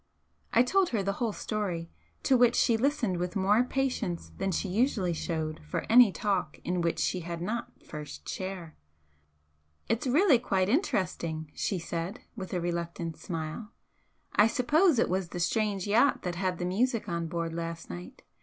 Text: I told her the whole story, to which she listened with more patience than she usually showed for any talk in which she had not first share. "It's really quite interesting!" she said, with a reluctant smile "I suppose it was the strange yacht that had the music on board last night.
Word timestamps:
I 0.51 0.63
told 0.63 0.89
her 0.89 1.03
the 1.03 1.19
whole 1.21 1.31
story, 1.31 1.91
to 2.23 2.35
which 2.35 2.55
she 2.55 2.75
listened 2.75 3.17
with 3.17 3.35
more 3.35 3.63
patience 3.63 4.31
than 4.39 4.51
she 4.51 4.67
usually 4.67 5.13
showed 5.13 5.59
for 5.63 5.85
any 5.91 6.11
talk 6.11 6.57
in 6.63 6.81
which 6.81 6.97
she 6.97 7.19
had 7.19 7.39
not 7.39 7.71
first 7.85 8.27
share. 8.27 8.75
"It's 9.87 10.07
really 10.07 10.39
quite 10.39 10.69
interesting!" 10.69 11.51
she 11.53 11.77
said, 11.77 12.21
with 12.35 12.51
a 12.51 12.59
reluctant 12.59 13.15
smile 13.15 13.73
"I 14.35 14.47
suppose 14.47 14.97
it 14.97 15.07
was 15.07 15.29
the 15.29 15.39
strange 15.39 15.85
yacht 15.85 16.23
that 16.23 16.33
had 16.33 16.57
the 16.57 16.65
music 16.65 17.07
on 17.07 17.27
board 17.27 17.53
last 17.53 17.87
night. 17.91 18.23